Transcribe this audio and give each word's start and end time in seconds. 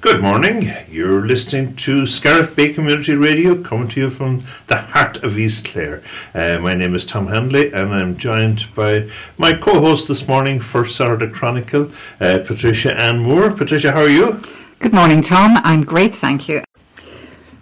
Good 0.00 0.22
morning. 0.22 0.70
You're 0.88 1.26
listening 1.26 1.74
to 1.74 2.06
Scariff 2.06 2.54
Bay 2.54 2.72
Community 2.72 3.16
Radio, 3.16 3.60
coming 3.60 3.88
to 3.88 4.00
you 4.02 4.10
from 4.10 4.44
the 4.68 4.76
heart 4.76 5.16
of 5.24 5.36
East 5.36 5.64
Clare. 5.64 6.04
Uh, 6.32 6.60
my 6.60 6.74
name 6.74 6.94
is 6.94 7.04
Tom 7.04 7.26
Handley, 7.26 7.72
and 7.72 7.92
I'm 7.92 8.16
joined 8.16 8.72
by 8.76 9.10
my 9.38 9.54
co-host 9.54 10.06
this 10.06 10.28
morning 10.28 10.60
for 10.60 10.84
Saturday 10.84 11.26
Chronicle, 11.26 11.90
uh, 12.20 12.38
Patricia 12.46 12.94
Ann 12.94 13.18
Moore. 13.18 13.50
Patricia, 13.50 13.90
how 13.90 14.02
are 14.02 14.08
you? 14.08 14.40
Good 14.78 14.94
morning, 14.94 15.20
Tom. 15.20 15.56
I'm 15.64 15.82
great, 15.82 16.14
thank 16.14 16.48
you. 16.48 16.62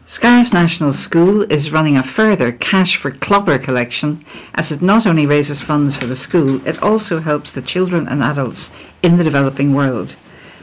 Scariff 0.04 0.52
National 0.52 0.92
School 0.92 1.50
is 1.50 1.72
running 1.72 1.96
a 1.96 2.02
further 2.02 2.52
Cash 2.52 2.96
for 2.96 3.12
Clobber 3.12 3.58
collection 3.58 4.22
as 4.52 4.70
it 4.70 4.82
not 4.82 5.06
only 5.06 5.24
raises 5.24 5.62
funds 5.62 5.96
for 5.96 6.04
the 6.04 6.14
school, 6.14 6.64
it 6.68 6.82
also 6.82 7.20
helps 7.20 7.54
the 7.54 7.62
children 7.62 8.06
and 8.06 8.22
adults 8.22 8.72
in 9.02 9.16
the 9.16 9.24
developing 9.24 9.72
world. 9.72 10.16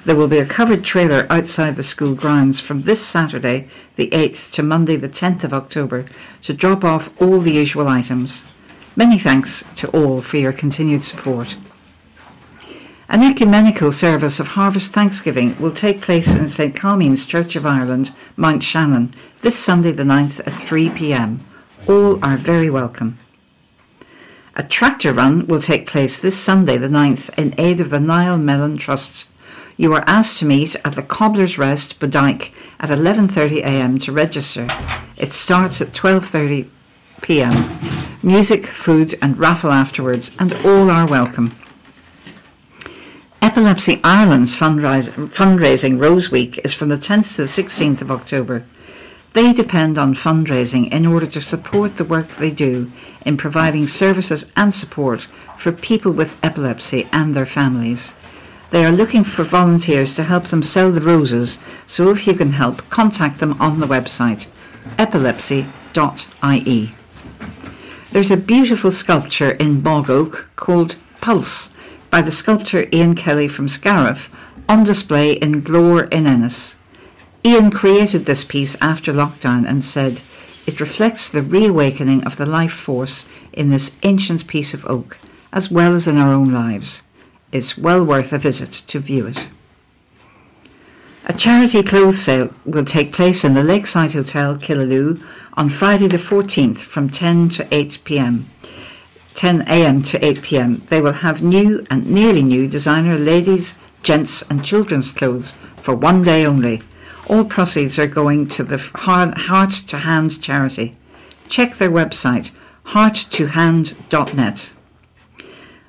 There 0.05 0.17
will 0.17 0.27
be 0.27 0.39
a 0.39 0.45
covered 0.45 0.83
trailer 0.83 1.25
outside 1.29 1.77
the 1.77 1.83
school 1.83 2.13
grounds 2.13 2.59
from 2.59 2.81
this 2.81 3.05
Saturday, 3.05 3.69
the 3.95 4.09
8th, 4.09 4.51
to 4.51 4.63
Monday, 4.63 4.97
the 4.97 5.07
10th 5.07 5.45
of 5.45 5.53
October, 5.53 6.05
to 6.41 6.53
drop 6.53 6.83
off 6.83 7.21
all 7.21 7.39
the 7.39 7.53
usual 7.53 7.87
items. 7.87 8.43
Many 8.97 9.17
thanks 9.17 9.63
to 9.75 9.87
all 9.91 10.21
for 10.21 10.35
your 10.35 10.51
continued 10.51 11.05
support. 11.05 11.55
An 13.07 13.23
ecumenical 13.23 13.93
service 13.93 14.41
of 14.41 14.49
Harvest 14.49 14.93
Thanksgiving 14.93 15.57
will 15.57 15.71
take 15.71 16.01
place 16.01 16.35
in 16.35 16.49
St. 16.49 16.75
Colmean's 16.75 17.25
Church 17.25 17.55
of 17.55 17.65
Ireland, 17.65 18.11
Mount 18.35 18.61
Shannon, 18.61 19.13
this 19.39 19.57
Sunday 19.57 19.93
the 19.93 20.03
9th 20.03 20.45
at 20.45 20.53
3 20.53 20.89
pm. 20.89 21.39
All 21.87 22.23
are 22.25 22.37
very 22.37 22.69
welcome. 22.69 23.19
A 24.55 24.63
tractor 24.63 25.13
run 25.13 25.47
will 25.47 25.61
take 25.61 25.87
place 25.87 26.19
this 26.19 26.37
Sunday 26.37 26.77
the 26.77 26.87
9th 26.89 27.29
in 27.37 27.55
aid 27.57 27.79
of 27.79 27.89
the 27.89 27.99
Niall 28.01 28.37
Mellon 28.37 28.77
Trust 28.77 29.27
you 29.77 29.93
are 29.93 30.03
asked 30.07 30.39
to 30.39 30.45
meet 30.45 30.75
at 30.85 30.95
the 30.95 31.01
Cobbler's 31.01 31.57
Rest, 31.57 31.99
Bodyke, 31.99 32.51
at 32.79 32.89
11.30am 32.89 34.01
to 34.03 34.11
register. 34.11 34.67
It 35.17 35.33
starts 35.33 35.81
at 35.81 35.89
12.30 35.89 36.69
p.m. 37.21 37.69
Music, 38.21 38.65
food 38.65 39.15
and 39.21 39.37
raffle 39.37 39.71
afterwards, 39.71 40.31
and 40.39 40.53
all 40.65 40.89
are 40.89 41.07
welcome. 41.07 41.55
Epilepsy 43.41 43.99
Ireland's 44.03 44.55
fundraising 44.55 45.99
Rose 45.99 46.31
Week 46.31 46.59
is 46.63 46.73
from 46.73 46.89
the 46.89 46.95
10th 46.95 47.35
to 47.35 47.41
the 47.41 47.47
16th 47.47 48.01
of 48.01 48.11
October. 48.11 48.65
They 49.33 49.51
depend 49.51 49.97
on 49.97 50.13
fundraising 50.13 50.91
in 50.91 51.05
order 51.05 51.25
to 51.25 51.41
support 51.41 51.97
the 51.97 52.05
work 52.05 52.29
they 52.29 52.51
do 52.51 52.91
in 53.25 53.35
providing 53.35 53.87
services 53.87 54.49
and 54.55 54.73
support 54.73 55.27
for 55.57 55.71
people 55.71 56.11
with 56.11 56.37
epilepsy 56.43 57.09
and 57.11 57.35
their 57.35 57.45
families. 57.45 58.13
They 58.73 58.85
are 58.85 58.91
looking 58.91 59.23
for 59.23 59.43
volunteers 59.43 60.15
to 60.15 60.23
help 60.23 60.45
them 60.45 60.63
sell 60.63 60.91
the 60.91 60.99
roses, 60.99 61.59
so 61.85 62.09
if 62.09 62.25
you 62.25 62.33
can 62.33 62.53
help, 62.53 62.89
contact 62.89 63.37
them 63.39 63.55
on 63.61 63.79
the 63.79 63.85
website 63.85 64.47
epilepsy.ie. 64.97 66.95
There's 68.11 68.31
a 68.31 68.37
beautiful 68.37 68.91
sculpture 68.91 69.51
in 69.51 69.81
Bog 69.81 70.09
Oak 70.09 70.49
called 70.55 70.95
Pulse 71.21 71.69
by 72.09 72.23
the 72.23 72.31
sculptor 72.31 72.87
Ian 72.91 73.13
Kelly 73.13 73.47
from 73.47 73.69
Scariff 73.69 74.27
on 74.67 74.83
display 74.83 75.33
in 75.33 75.61
glór 75.61 76.11
in 76.11 76.25
Ennis. 76.25 76.75
Ian 77.45 77.69
created 77.69 78.25
this 78.25 78.43
piece 78.43 78.75
after 78.81 79.13
lockdown 79.13 79.69
and 79.69 79.83
said, 79.83 80.23
it 80.65 80.79
reflects 80.79 81.29
the 81.29 81.43
reawakening 81.43 82.23
of 82.23 82.37
the 82.37 82.47
life 82.47 82.73
force 82.73 83.27
in 83.51 83.69
this 83.69 83.91
ancient 84.01 84.47
piece 84.47 84.73
of 84.73 84.83
oak, 84.87 85.19
as 85.51 85.69
well 85.69 85.93
as 85.93 86.07
in 86.07 86.17
our 86.17 86.33
own 86.33 86.51
lives 86.51 87.03
it's 87.53 87.77
well 87.77 88.03
worth 88.03 88.33
a 88.33 88.37
visit 88.39 88.71
to 88.71 88.99
view 88.99 89.27
it. 89.27 89.47
A 91.25 91.33
charity 91.33 91.83
clothes 91.83 92.19
sale 92.19 92.53
will 92.65 92.83
take 92.83 93.13
place 93.13 93.45
in 93.45 93.53
the 93.53 93.63
Lakeside 93.63 94.11
Hotel, 94.11 94.57
Killaloe, 94.57 95.23
on 95.53 95.69
Friday 95.69 96.07
the 96.07 96.17
14th 96.17 96.79
from 96.79 97.09
10 97.09 97.47
to 97.49 97.67
8 97.71 97.99
pm. 98.03 98.49
10 99.35 99.61
am 99.61 100.01
to 100.01 100.25
8 100.25 100.41
pm. 100.41 100.81
They 100.87 100.99
will 100.99 101.13
have 101.13 101.41
new 101.41 101.85
and 101.89 102.07
nearly 102.07 102.43
new 102.43 102.67
designer 102.67 103.17
ladies, 103.17 103.77
gents, 104.01 104.41
and 104.49 104.65
children's 104.65 105.11
clothes 105.11 105.55
for 105.77 105.95
one 105.95 106.23
day 106.23 106.45
only. 106.45 106.81
All 107.29 107.45
proceeds 107.45 107.97
are 107.97 108.07
going 108.07 108.47
to 108.49 108.63
the 108.63 108.79
Heart 108.79 109.71
to 109.87 109.97
Hand 109.99 110.41
charity. 110.41 110.97
Check 111.47 111.75
their 111.75 111.91
website, 111.91 112.51
hearttohand.net. 112.87 114.71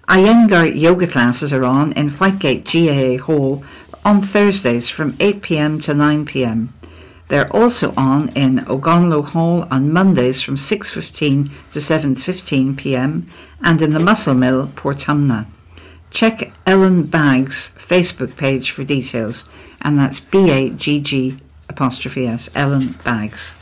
Iyengar 0.09 0.79
yoga 0.79 1.07
classes 1.07 1.53
are 1.53 1.65
on 1.65 1.93
in 1.93 2.11
Whitegate 2.11 2.65
GAA 2.65 3.23
Hall 3.25 3.65
on 4.05 4.21
Thursdays 4.21 4.91
from 4.91 5.13
8pm 5.15 5.83
to 5.83 5.93
9pm. 5.93 6.69
They're 7.29 7.51
also 7.51 7.93
on 7.97 8.29
in 8.31 8.59
Ogonnelloe 8.67 9.25
Hall 9.25 9.67
on 9.71 9.93
Mondays 9.93 10.43
from 10.43 10.57
6.15 10.57 11.51
to 11.73 11.79
7.15pm 11.79 13.27
and 13.63 13.83
in 13.83 13.91
the 13.93 13.99
Muscle 13.99 14.35
Mill, 14.35 14.69
Portumna. 14.77 15.47
Check 16.11 16.53
Ellen 16.67 17.05
Baggs' 17.05 17.73
Facebook 17.79 18.37
page 18.37 18.71
for 18.71 18.85
details, 18.85 19.47
and 19.81 19.99
that's 19.99 20.21
B-A-G-G 20.21 21.39
apostrophe 21.69 22.27
S, 22.27 22.51
Ellen 22.55 22.99
Baggs. 23.05 23.55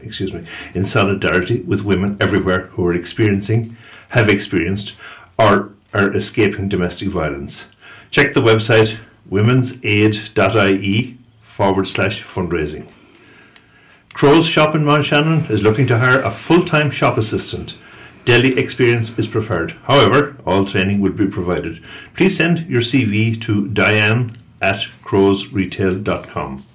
excuse 0.02 0.34
me 0.34 0.44
in 0.74 0.86
solidarity 0.86 1.62
with 1.62 1.84
women 1.84 2.18
everywhere 2.20 2.68
who 2.74 2.88
are 2.88 2.94
experiencing 2.94 3.76
have 4.10 4.30
experienced 4.30 4.96
or 5.38 5.72
are 5.94 6.12
escaping 6.16 6.68
domestic 6.68 7.10
violence. 7.10 7.68
Check 8.10 8.34
the 8.34 8.42
website 8.42 8.98
womensaid.ie 9.30 11.18
forward 11.42 11.88
slash 11.88 12.24
fundraising. 12.24 12.88
Crow's 14.16 14.48
Shop 14.48 14.74
in 14.74 14.86
Mount 14.86 15.04
Shannon 15.04 15.44
is 15.50 15.62
looking 15.62 15.86
to 15.88 15.98
hire 15.98 16.22
a 16.22 16.32
full-time 16.32 16.90
shop 16.90 17.18
assistant. 17.18 17.76
Deli 18.24 18.58
experience 18.58 19.20
is 19.20 19.28
preferred. 19.28 19.72
However, 19.84 20.38
all 20.46 20.64
training 20.64 21.02
will 21.02 21.12
be 21.12 21.28
provided. 21.28 21.84
Please 22.14 22.38
send 22.38 22.66
your 22.70 22.80
CV 22.80 23.40
to 23.42 23.68
diane 23.68 24.32
at 24.62 24.88
crowsretail.com. 25.04 26.66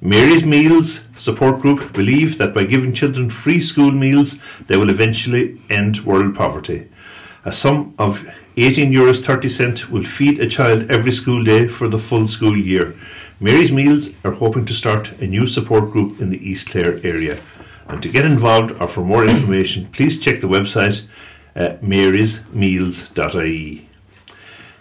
Mary's 0.00 0.42
Meals 0.42 1.06
support 1.14 1.60
group 1.60 1.92
believe 1.92 2.38
that 2.38 2.54
by 2.54 2.64
giving 2.64 2.94
children 2.94 3.28
free 3.28 3.60
school 3.60 3.90
meals, 3.90 4.36
they 4.66 4.78
will 4.78 4.88
eventually 4.88 5.60
end 5.68 6.06
world 6.06 6.34
poverty. 6.34 6.88
A 7.44 7.52
sum 7.52 7.94
of 7.98 8.26
18 8.56 8.90
euros 8.90 9.22
30 9.22 9.48
cent 9.50 9.90
will 9.90 10.04
feed 10.04 10.40
a 10.40 10.48
child 10.48 10.90
every 10.90 11.12
school 11.12 11.44
day 11.44 11.68
for 11.68 11.86
the 11.86 11.98
full 11.98 12.26
school 12.26 12.56
year. 12.56 12.94
Mary's 13.42 13.72
Meals 13.72 14.10
are 14.22 14.32
hoping 14.32 14.66
to 14.66 14.74
start 14.74 15.12
a 15.12 15.26
new 15.26 15.46
support 15.46 15.90
group 15.90 16.20
in 16.20 16.28
the 16.28 16.46
East 16.46 16.68
Clare 16.68 17.00
area. 17.02 17.40
And 17.88 18.02
to 18.02 18.10
get 18.10 18.26
involved 18.26 18.78
or 18.78 18.86
for 18.86 19.00
more 19.00 19.24
information, 19.24 19.88
please 19.92 20.18
check 20.18 20.42
the 20.42 20.46
website 20.46 21.06
at 21.54 21.80
marysmeals.ie. 21.80 23.88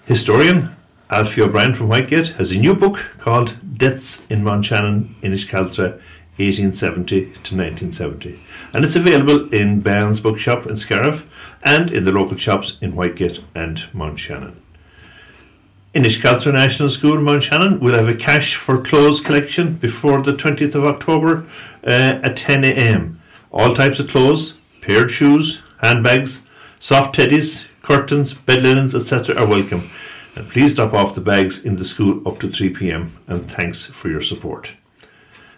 Historian 0.06 0.76
Alfie 1.10 1.42
O'Brien 1.42 1.74
from 1.74 1.88
Whitegate 1.88 2.34
has 2.34 2.52
a 2.52 2.60
new 2.60 2.76
book 2.76 2.98
called 3.18 3.56
Deaths 3.78 4.26
in 4.30 4.44
Mount 4.44 4.66
Shannon, 4.66 5.16
Inishcaltra, 5.22 5.94
1870 6.36 7.22
to 7.22 7.56
1970. 7.56 8.38
And 8.74 8.84
it's 8.84 8.98
available 8.98 9.48
in 9.54 9.80
Barnes 9.80 10.20
Bookshop 10.20 10.68
in 10.68 10.76
Scariff 10.76 11.26
and 11.64 11.92
in 11.92 12.04
the 12.04 12.12
local 12.12 12.36
shops 12.36 12.78
in 12.82 12.92
Whitegate 12.92 13.42
and 13.56 13.88
Mount 13.94 14.20
Shannon. 14.20 14.62
Inishcaltra 15.96 16.54
National 16.54 16.88
School, 16.88 17.20
Mount 17.20 17.44
Shannon, 17.44 17.80
will 17.80 17.96
have 17.96 18.08
a 18.08 18.14
cash 18.14 18.56
for 18.56 18.80
clothes 18.80 19.20
collection 19.20 19.74
before 19.74 20.22
the 20.22 20.34
20th 20.34 20.76
of 20.76 20.86
October 20.86 21.48
uh, 21.84 22.20
at 22.22 22.38
10 22.38 22.64
a.m. 22.64 23.20
All 23.52 23.74
types 23.74 24.00
of 24.00 24.08
clothes, 24.08 24.54
paired 24.82 25.10
shoes, 25.10 25.64
handbags, 25.82 26.42
soft 26.80 27.16
teddies, 27.16 27.66
curtains, 27.82 28.36
bed 28.36 28.62
linens, 28.62 28.94
etc. 28.94 29.36
are 29.36 29.48
welcome. 29.48 29.90
And 30.36 30.48
please 30.48 30.76
drop 30.76 30.94
off 30.94 31.16
the 31.16 31.22
bags 31.22 31.58
in 31.58 31.78
the 31.78 31.84
school 31.84 32.22
up 32.28 32.38
to 32.42 32.52
3 32.52 32.70
p.m. 32.70 33.18
And 33.26 33.50
thanks 33.50 33.88
for 33.88 34.10
your 34.10 34.22
support. 34.22 34.74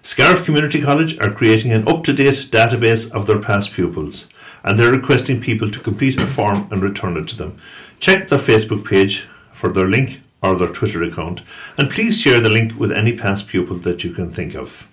Scariff 0.01 0.45
Community 0.45 0.81
College 0.81 1.19
are 1.19 1.33
creating 1.33 1.73
an 1.73 1.85
up 1.89 2.05
to 2.05 2.13
date 2.13 2.47
database 2.49 3.11
of 3.11 3.27
their 3.27 3.39
past 3.39 3.73
pupils 3.73 4.27
and 4.63 4.79
they're 4.79 4.91
requesting 4.91 5.41
people 5.41 5.69
to 5.69 5.79
complete 5.79 6.21
a 6.21 6.25
form 6.25 6.67
and 6.71 6.81
return 6.81 7.17
it 7.17 7.27
to 7.27 7.35
them. 7.35 7.57
Check 7.99 8.29
their 8.29 8.39
Facebook 8.39 8.85
page 8.85 9.27
for 9.53 9.71
their 9.71 9.87
link 9.87 10.21
or 10.41 10.55
their 10.55 10.67
Twitter 10.69 11.03
account, 11.03 11.41
and 11.77 11.89
please 11.89 12.19
share 12.19 12.39
the 12.39 12.49
link 12.49 12.79
with 12.79 12.91
any 12.91 13.15
past 13.15 13.47
pupil 13.47 13.77
that 13.77 14.03
you 14.03 14.11
can 14.11 14.29
think 14.29 14.55
of. 14.55 14.87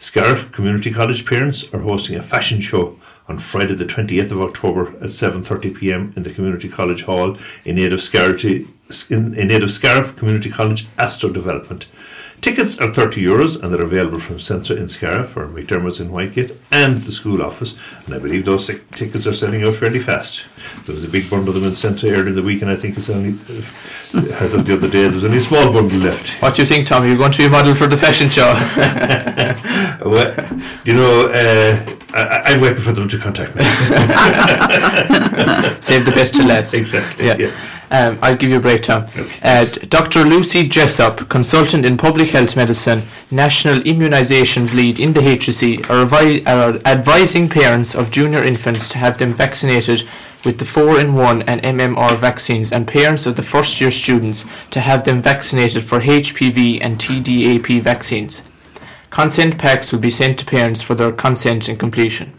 Scariff 0.00 0.52
Community 0.52 0.92
College 0.92 1.26
parents 1.26 1.64
are 1.72 1.80
hosting 1.80 2.16
a 2.16 2.22
fashion 2.22 2.60
show 2.60 3.00
on 3.26 3.36
Friday 3.36 3.74
the 3.74 3.84
28th 3.84 4.30
of 4.30 4.40
October 4.40 4.90
at 4.98 5.10
7.30pm 5.10 6.16
in 6.16 6.22
the 6.22 6.32
Community 6.32 6.68
College 6.68 7.02
Hall 7.02 7.36
in 7.64 7.78
aid 7.78 7.92
of 7.92 8.00
Scariff, 8.00 8.44
in, 8.44 9.34
in 9.34 9.50
aid 9.50 9.62
of 9.62 9.72
Scariff 9.72 10.14
Community 10.16 10.50
College 10.50 10.86
Astro 10.98 11.30
Development. 11.30 11.86
Tickets 12.40 12.78
are 12.78 12.92
30 12.92 13.22
euros 13.22 13.60
and 13.60 13.74
they're 13.74 13.82
available 13.82 14.20
from 14.20 14.36
Centra 14.36 14.76
in 14.76 14.88
Scariff 14.88 15.36
or 15.36 15.48
McDermott's 15.48 15.98
in 15.98 16.10
Whitegate 16.10 16.56
and 16.70 17.02
the 17.02 17.12
school 17.12 17.42
office. 17.42 17.74
And 18.06 18.14
I 18.14 18.18
believe 18.18 18.44
those 18.44 18.66
tickets 18.66 19.26
are 19.26 19.32
selling 19.32 19.64
out 19.64 19.74
fairly 19.74 19.98
fast. 19.98 20.44
There 20.86 20.94
was 20.94 21.04
a 21.04 21.08
big 21.08 21.28
bundle 21.28 21.56
of 21.56 21.62
them 21.62 21.64
in 21.64 21.72
Centra 21.72 22.12
earlier 22.12 22.28
in 22.28 22.36
the 22.36 22.42
week 22.42 22.62
and 22.62 22.70
I 22.70 22.76
think 22.76 22.96
it's 22.96 23.10
only, 23.10 23.38
as 24.34 24.54
of 24.54 24.66
the 24.66 24.74
other 24.74 24.88
day, 24.88 25.08
there's 25.08 25.24
only 25.24 25.38
a 25.38 25.42
small 25.42 25.72
bundle 25.72 25.98
left. 25.98 26.40
What 26.40 26.54
do 26.54 26.62
you 26.62 26.66
think, 26.66 26.86
Tom? 26.86 27.06
You're 27.06 27.16
going 27.16 27.32
to 27.32 27.38
be 27.38 27.46
a 27.46 27.50
model 27.50 27.74
for 27.74 27.88
the 27.88 27.96
fashion 27.96 28.30
show? 28.30 28.54
well, 30.08 30.34
you 30.84 30.94
know, 30.94 31.28
uh, 31.28 31.96
I, 32.14 32.52
am 32.52 32.60
waiting 32.60 32.78
for 32.78 32.92
them 32.92 33.08
to 33.08 33.18
contact 33.18 33.54
me. 33.54 33.64
Save 35.80 36.04
the 36.04 36.12
best 36.12 36.34
to 36.34 36.44
last. 36.44 36.74
Exactly. 36.74 37.26
Yeah. 37.26 37.36
yeah. 37.36 37.77
Um, 37.90 38.18
I'll 38.20 38.36
give 38.36 38.50
you 38.50 38.56
a 38.58 38.60
breakdown. 38.60 39.04
Okay, 39.16 39.38
uh, 39.42 39.64
Dr. 39.88 40.24
Lucy 40.24 40.68
Jessop, 40.68 41.28
consultant 41.28 41.86
in 41.86 41.96
public 41.96 42.30
health 42.30 42.54
medicine, 42.54 43.02
national 43.30 43.80
immunisations 43.80 44.74
lead 44.74 45.00
in 45.00 45.14
the 45.14 45.20
HSE, 45.20 45.88
are, 45.88 46.02
avi- 46.02 46.46
are 46.46 46.80
advising 46.84 47.48
parents 47.48 47.94
of 47.94 48.10
junior 48.10 48.42
infants 48.42 48.88
to 48.90 48.98
have 48.98 49.16
them 49.16 49.32
vaccinated 49.32 50.06
with 50.44 50.58
the 50.58 50.64
4 50.64 51.00
in 51.00 51.14
1 51.14 51.42
and 51.42 51.62
MMR 51.62 52.16
vaccines, 52.16 52.70
and 52.72 52.86
parents 52.86 53.26
of 53.26 53.36
the 53.36 53.42
first 53.42 53.80
year 53.80 53.90
students 53.90 54.44
to 54.70 54.80
have 54.80 55.04
them 55.04 55.22
vaccinated 55.22 55.82
for 55.82 56.00
HPV 56.00 56.78
and 56.80 56.98
TDAP 56.98 57.80
vaccines. 57.80 58.42
Consent 59.10 59.58
packs 59.58 59.90
will 59.90 59.98
be 59.98 60.10
sent 60.10 60.38
to 60.38 60.44
parents 60.44 60.82
for 60.82 60.94
their 60.94 61.10
consent 61.10 61.68
and 61.68 61.78
completion. 61.78 62.37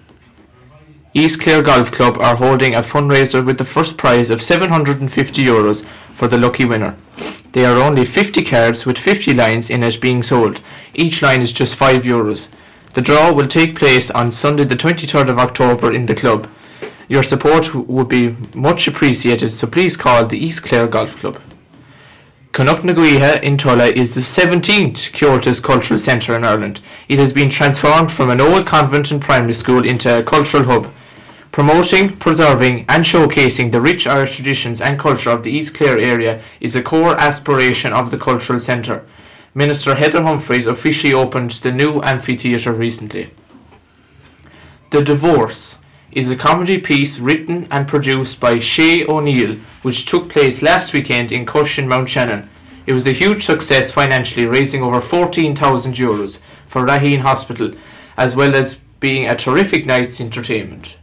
East 1.12 1.42
Clare 1.42 1.64
Golf 1.64 1.92
Club 1.92 2.20
are 2.20 2.36
holding 2.36 2.76
a 2.76 2.82
fundraiser 2.82 3.44
with 3.44 3.58
the 3.58 3.66
first 3.66 3.98
prize 3.98 4.30
of 4.30 4.44
750 4.44 5.44
euros 5.44 5.84
for 6.14 6.28
the 6.28 6.38
lucky 6.38 6.66
winner. 6.66 6.96
There 7.54 7.74
are 7.74 7.82
only 7.82 8.06
50 8.06 8.44
cards 8.44 8.86
with 8.86 9.00
50 9.00 9.34
lines 9.34 9.72
in 9.72 9.82
it 9.82 10.00
being 10.00 10.22
sold. 10.22 10.62
Each 10.94 11.24
line 11.24 11.42
is 11.42 11.52
just 11.52 11.76
5 11.76 12.04
euros. 12.04 12.48
The 12.94 13.02
draw 13.02 13.34
will 13.34 13.48
take 13.48 13.76
place 13.76 14.12
on 14.12 14.30
Sunday 14.30 14.66
the 14.66 14.76
23rd 14.76 15.30
of 15.30 15.40
October 15.40 15.92
in 15.92 16.06
the 16.06 16.14
club. 16.14 16.48
Your 17.08 17.24
support 17.24 17.74
would 17.74 18.08
be 18.08 18.36
much 18.54 18.88
appreciated, 18.88 19.50
so 19.50 19.66
please 19.66 19.98
call 19.98 20.28
the 20.28 20.38
East 20.38 20.62
Clare 20.62 20.86
Golf 20.86 21.18
Club. 21.18 21.42
Connacht 22.52 22.84
in 22.84 23.58
Tulla 23.58 23.88
is 23.88 24.14
the 24.14 24.22
17th 24.22 25.12
Comhaltas 25.12 25.62
Cultural 25.62 25.98
Centre 25.98 26.36
in 26.36 26.44
Ireland. 26.44 26.82
It 27.08 27.18
has 27.18 27.34
been 27.34 27.50
transformed 27.50 28.12
from 28.12 28.30
an 28.30 28.42
old 28.42 28.68
convent 28.68 29.10
and 29.12 29.20
primary 29.20 29.54
school 29.54 29.88
into 29.88 30.16
a 30.16 30.22
cultural 30.22 30.66
hub. 30.66 30.92
Promoting, 31.52 32.16
preserving 32.18 32.86
and 32.88 33.04
showcasing 33.04 33.72
the 33.72 33.82
rich 33.82 34.06
Irish 34.06 34.36
traditions 34.36 34.80
and 34.80 35.00
culture 35.00 35.32
of 35.32 35.42
the 35.42 35.52
East 35.52 35.74
Clare 35.74 35.98
area 35.98 36.42
is 36.62 36.76
a 36.76 36.84
core 36.84 37.20
aspiration 37.20 37.92
of 37.92 38.12
the 38.12 38.20
Cultural 38.20 38.60
Centre. 38.60 39.04
Minister 39.56 39.96
Heather 39.96 40.22
Humphreys 40.22 40.68
officially 40.68 41.12
opened 41.12 41.50
the 41.52 41.72
new 41.72 42.02
amphitheatre 42.04 42.72
recently. 42.72 43.32
The 44.92 45.02
Divorce 45.02 45.80
is 46.12 46.30
a 46.30 46.36
comedy 46.36 46.78
piece 46.78 47.18
written 47.18 47.68
and 47.72 47.88
produced 47.88 48.40
by 48.40 48.60
Shay 48.60 49.04
O'Neill, 49.06 49.58
which 49.82 50.06
took 50.06 50.30
place 50.30 50.62
last 50.62 50.94
weekend 50.94 51.32
in 51.32 51.48
Cushin, 51.48 51.88
Mount 51.88 52.10
Shannon. 52.10 52.48
It 52.86 52.94
was 52.94 53.08
a 53.08 53.12
huge 53.12 53.44
success 53.44 53.90
financially, 53.90 54.46
raising 54.46 54.84
over 54.84 55.02
14,000 55.02 55.94
euros 55.94 56.40
for 56.68 56.86
Raheen 56.86 57.22
Hospital, 57.22 57.74
as 58.18 58.36
well 58.36 58.54
as 58.54 58.78
being 59.00 59.28
a 59.28 59.36
terrific 59.36 59.86
night's 59.86 60.22
entertainment. 60.22 60.99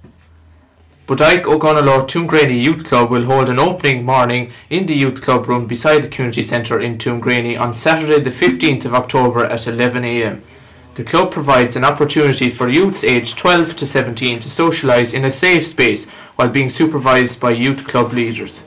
Bodyke 1.06 1.44
Ogonnelloe 1.44 2.02
Tuamgraney 2.02 2.60
Youth 2.60 2.84
Club 2.84 3.12
will 3.12 3.26
hold 3.26 3.48
an 3.48 3.60
opening 3.60 4.04
morning 4.04 4.50
in 4.70 4.86
the 4.86 4.94
Youth 4.96 5.22
Club 5.22 5.46
room 5.46 5.64
beside 5.64 6.02
the 6.02 6.08
Community 6.08 6.42
Centre 6.42 6.80
in 6.80 6.98
Tuamgraney 6.98 7.56
on 7.56 7.72
Saturday 7.72 8.18
the 8.18 8.30
15th 8.30 8.84
of 8.86 8.92
October 8.92 9.44
at 9.44 9.60
11am. 9.60 10.42
The 10.96 11.04
club 11.04 11.30
provides 11.30 11.76
an 11.76 11.84
opportunity 11.84 12.50
for 12.50 12.68
youths 12.68 13.04
aged 13.04 13.38
12 13.38 13.76
to 13.76 13.86
17 13.86 14.40
to 14.40 14.48
socialise 14.48 15.14
in 15.14 15.24
a 15.24 15.30
safe 15.30 15.64
space 15.68 16.06
while 16.34 16.48
being 16.48 16.68
supervised 16.68 17.38
by 17.38 17.52
youth 17.52 17.86
club 17.86 18.12
leaders. 18.12 18.64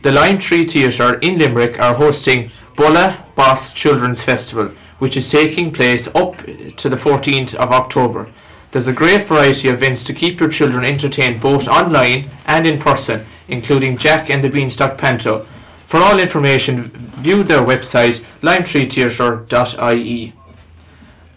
The 0.00 0.12
Lime 0.12 0.38
Tree 0.38 0.64
Theatre 0.64 1.18
in 1.18 1.38
Limerick 1.38 1.78
are 1.78 1.92
hosting 1.92 2.52
Bualadh 2.74 3.22
Bos 3.34 3.74
Children's 3.74 4.22
Festival, 4.22 4.70
which 4.98 5.14
is 5.14 5.30
taking 5.30 5.72
place 5.72 6.06
up 6.14 6.38
to 6.38 6.88
the 6.88 6.96
14th 6.96 7.54
of 7.56 7.70
October. 7.70 8.30
There's 8.74 8.88
a 8.88 8.92
great 8.92 9.22
variety 9.22 9.68
of 9.68 9.76
events 9.76 10.02
to 10.02 10.12
keep 10.12 10.40
your 10.40 10.48
children 10.48 10.84
entertained 10.84 11.40
both 11.40 11.68
online 11.68 12.28
and 12.44 12.66
in 12.66 12.80
person, 12.80 13.24
including 13.46 13.96
Jack 13.96 14.30
and 14.30 14.42
the 14.42 14.48
Beanstalk 14.48 14.98
Panto. 14.98 15.46
For 15.84 16.00
all 16.00 16.18
information, 16.18 16.88
view 17.20 17.44
their 17.44 17.64
website 17.64 18.24
limetreetheatre.ie. 18.40 20.32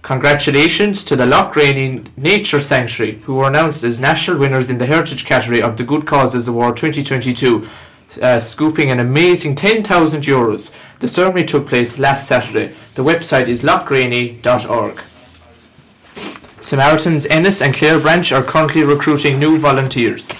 Congratulations 0.01 1.04
to 1.04 1.16
the 1.16 1.28
Loughraney 1.28 2.07
Nature 2.18 2.60
Sanctuary, 2.60 3.19
who 3.25 3.36
were 3.36 3.48
announced 3.48 3.84
as 3.84 4.00
national 4.00 4.39
winners 4.39 4.72
in 4.72 4.80
the 4.80 4.88
Heritage 4.88 5.24
category 5.24 5.62
of 5.62 5.78
the 5.78 5.84
Good 5.84 6.07
Causes 6.07 6.48
Award 6.48 6.75
2022, 6.75 7.69
uh, 8.19 8.39
scooping 8.39 8.89
an 8.89 9.00
amazing 9.00 9.54
10,000 9.54 10.24
euros. 10.24 10.72
The 11.01 11.07
ceremony 11.07 11.45
took 11.45 11.68
place 11.68 12.00
last 12.00 12.28
Saturday. 12.28 12.74
The 12.95 13.04
website 13.04 13.48
is 13.48 13.62
loughraney.org. 13.62 15.04
Samaritans 16.67 17.25
Ennis 17.27 17.61
and 17.61 17.73
Clare 17.73 17.97
Branch 17.97 18.29
are 18.33 18.43
currently 18.43 18.83
recruiting 18.83 19.39
new 19.39 19.57
volunteers. 19.57 20.33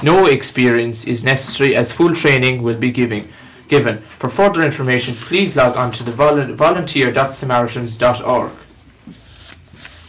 No 0.00 0.26
experience 0.26 1.08
is 1.08 1.24
necessary 1.24 1.74
as 1.74 1.90
full 1.90 2.14
training 2.14 2.62
will 2.62 2.78
be 2.78 2.92
giving, 2.92 3.26
given. 3.66 4.00
For 4.16 4.28
further 4.28 4.62
information, 4.62 5.16
please 5.16 5.56
log 5.56 5.76
on 5.76 5.90
to 5.90 6.04
the 6.04 6.12
vol- 6.12 6.54
volunteer.samaritans.org. 6.54 8.52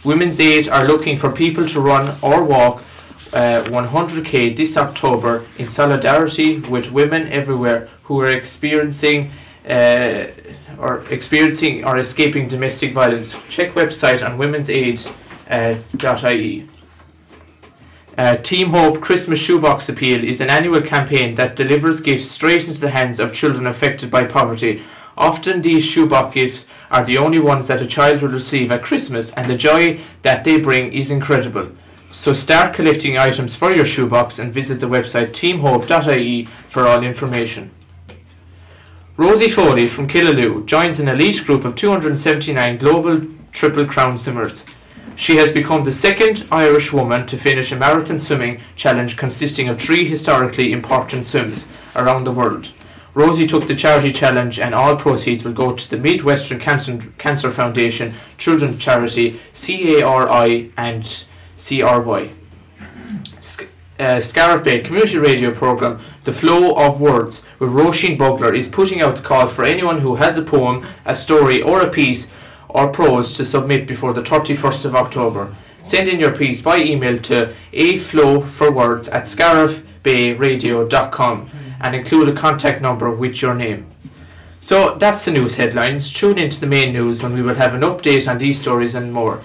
Women's 0.04 0.38
Aid 0.38 0.68
are 0.68 0.86
looking 0.86 1.16
for 1.16 1.32
people 1.32 1.66
to 1.66 1.80
run 1.80 2.18
or 2.22 2.44
walk 2.44 2.84
uh, 3.32 3.64
100k 3.64 4.56
this 4.56 4.76
October 4.76 5.44
in 5.58 5.66
solidarity 5.66 6.60
with 6.60 6.92
women 6.92 7.26
everywhere 7.32 7.88
who 8.04 8.20
are 8.20 8.30
experiencing 8.30 9.32
uh, 9.68 10.26
or 10.78 11.04
experiencing 11.10 11.84
or 11.84 11.96
escaping 11.98 12.46
domestic 12.46 12.92
violence. 12.92 13.34
Check 13.48 13.70
website 13.70 14.24
on 14.24 14.38
women'said.ie. 14.38 15.23
Uh, 15.54 15.78
uh, 18.16 18.36
Team 18.36 18.70
Hope 18.70 19.00
Christmas 19.00 19.40
Shoebox 19.40 19.88
Appeal 19.88 20.24
is 20.24 20.40
an 20.40 20.50
annual 20.50 20.80
campaign 20.80 21.34
that 21.36 21.56
delivers 21.56 22.00
gifts 22.00 22.28
straight 22.28 22.66
into 22.66 22.80
the 22.80 22.90
hands 22.90 23.20
of 23.20 23.32
children 23.32 23.66
affected 23.66 24.10
by 24.10 24.24
poverty 24.24 24.82
Often 25.16 25.62
these 25.62 25.84
shoebox 25.84 26.34
gifts 26.34 26.66
are 26.90 27.04
the 27.04 27.18
only 27.18 27.38
ones 27.38 27.68
that 27.68 27.80
a 27.80 27.86
child 27.86 28.20
will 28.20 28.30
receive 28.30 28.72
at 28.72 28.82
Christmas, 28.82 29.30
and 29.32 29.48
the 29.48 29.56
joy 29.56 30.00
that 30.22 30.42
they 30.42 30.58
bring 30.58 30.92
is 30.92 31.10
incredible. 31.10 31.68
So 32.10 32.32
start 32.32 32.74
collecting 32.74 33.18
items 33.18 33.54
for 33.54 33.72
your 33.72 33.84
shoebox 33.84 34.38
and 34.38 34.52
visit 34.52 34.80
the 34.80 34.86
website 34.86 35.30
teamhope.ie 35.30 36.44
for 36.66 36.86
all 36.86 37.02
information. 37.02 37.70
Rosie 39.16 39.48
Foley 39.48 39.86
from 39.86 40.08
Killaloe 40.08 40.66
joins 40.66 40.98
an 40.98 41.08
elite 41.08 41.44
group 41.44 41.64
of 41.64 41.76
279 41.76 42.78
global 42.78 43.22
Triple 43.52 43.86
Crown 43.86 44.18
swimmers. 44.18 44.64
She 45.16 45.36
has 45.36 45.52
become 45.52 45.84
the 45.84 45.92
second 45.92 46.44
Irish 46.50 46.92
woman 46.92 47.26
to 47.26 47.38
finish 47.38 47.70
a 47.70 47.76
marathon 47.76 48.18
swimming 48.18 48.60
challenge 48.74 49.16
consisting 49.16 49.68
of 49.68 49.78
three 49.78 50.04
historically 50.04 50.72
important 50.72 51.24
swims 51.24 51.68
around 51.94 52.24
the 52.24 52.32
world. 52.32 52.72
Rosie 53.14 53.46
took 53.46 53.68
the 53.68 53.76
charity 53.76 54.12
challenge, 54.12 54.58
and 54.58 54.74
all 54.74 54.96
proceeds 54.96 55.44
will 55.44 55.52
go 55.52 55.72
to 55.72 55.88
the 55.88 55.96
Midwestern 55.96 56.58
Cancer, 56.58 56.98
Cancer 57.16 57.50
Foundation 57.52 58.14
Children's 58.38 58.82
Charity 58.82 59.40
CARI 59.54 60.72
and 60.76 61.26
CRY. 61.56 62.30
Uh, 63.96 64.20
Scariff 64.20 64.64
Bay 64.64 64.80
community 64.80 65.18
radio 65.18 65.54
program 65.54 66.00
The 66.24 66.32
Flow 66.32 66.74
of 66.74 67.00
Words 67.00 67.42
with 67.60 67.70
Roisin 67.70 68.18
Bugler 68.18 68.52
is 68.52 68.66
putting 68.66 69.00
out 69.00 69.14
the 69.14 69.22
call 69.22 69.46
for 69.46 69.64
anyone 69.64 70.00
who 70.00 70.16
has 70.16 70.36
a 70.36 70.42
poem, 70.42 70.84
a 71.04 71.14
story 71.14 71.62
or 71.62 71.80
a 71.80 71.88
piece 71.88 72.26
or 72.74 72.88
prose 72.88 73.32
to 73.32 73.44
submit 73.44 73.86
before 73.86 74.12
the 74.12 74.20
31st 74.20 74.84
of 74.84 74.94
October. 74.94 75.56
Send 75.82 76.08
in 76.08 76.20
your 76.20 76.36
piece 76.36 76.60
by 76.60 76.76
email 76.78 77.18
to 77.20 77.54
aflowforwords 77.72 79.10
at 79.12 79.24
scariffbayradio.com 79.24 81.50
and 81.80 81.94
include 81.94 82.28
a 82.28 82.34
contact 82.34 82.82
number 82.82 83.10
with 83.10 83.40
your 83.40 83.54
name. 83.54 83.86
So 84.60 84.96
that's 84.96 85.24
the 85.24 85.30
news 85.30 85.56
headlines. 85.56 86.12
Tune 86.12 86.38
into 86.38 86.58
the 86.58 86.66
main 86.66 86.92
news 86.92 87.22
when 87.22 87.34
we 87.34 87.42
will 87.42 87.54
have 87.54 87.74
an 87.74 87.82
update 87.82 88.28
on 88.28 88.38
these 88.38 88.60
stories 88.60 88.94
and 88.94 89.12
more. 89.12 89.42